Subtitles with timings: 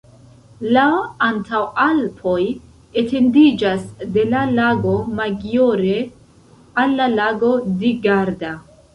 [0.75, 0.83] La
[1.25, 2.39] Antaŭalpoj
[3.01, 3.83] etendiĝas
[4.15, 5.99] de la Lago Maggiore
[6.85, 7.51] al la Lago
[7.83, 8.55] di Garda.